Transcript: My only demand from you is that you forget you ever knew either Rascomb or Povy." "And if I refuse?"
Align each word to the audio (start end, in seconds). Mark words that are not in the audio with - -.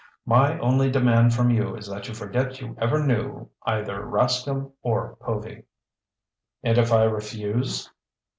My 0.25 0.57
only 0.57 0.89
demand 0.89 1.35
from 1.35 1.51
you 1.51 1.75
is 1.75 1.85
that 1.85 2.07
you 2.07 2.15
forget 2.15 2.59
you 2.59 2.75
ever 2.81 3.05
knew 3.05 3.51
either 3.67 3.99
Rascomb 4.03 4.71
or 4.81 5.15
Povy." 5.19 5.65
"And 6.63 6.79
if 6.79 6.91
I 6.91 7.03
refuse?" 7.03 7.87